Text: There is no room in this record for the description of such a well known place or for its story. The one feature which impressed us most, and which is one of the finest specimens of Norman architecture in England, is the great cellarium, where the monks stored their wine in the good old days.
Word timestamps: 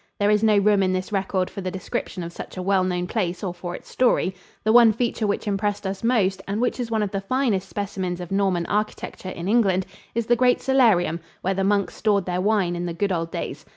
There 0.19 0.31
is 0.31 0.41
no 0.41 0.57
room 0.57 0.81
in 0.81 0.93
this 0.93 1.11
record 1.11 1.47
for 1.47 1.61
the 1.61 1.69
description 1.69 2.23
of 2.23 2.33
such 2.33 2.57
a 2.57 2.61
well 2.63 2.83
known 2.83 3.05
place 3.05 3.43
or 3.43 3.53
for 3.53 3.75
its 3.75 3.87
story. 3.87 4.33
The 4.63 4.71
one 4.71 4.91
feature 4.93 5.27
which 5.27 5.47
impressed 5.47 5.85
us 5.85 6.03
most, 6.03 6.41
and 6.47 6.59
which 6.59 6.79
is 6.79 6.89
one 6.89 7.03
of 7.03 7.11
the 7.11 7.21
finest 7.21 7.69
specimens 7.69 8.19
of 8.19 8.31
Norman 8.31 8.65
architecture 8.65 9.29
in 9.29 9.47
England, 9.47 9.85
is 10.15 10.25
the 10.25 10.35
great 10.35 10.57
cellarium, 10.59 11.19
where 11.41 11.53
the 11.53 11.63
monks 11.63 11.93
stored 11.93 12.25
their 12.25 12.41
wine 12.41 12.75
in 12.75 12.87
the 12.87 12.95
good 12.95 13.11
old 13.11 13.29
days. 13.29 13.63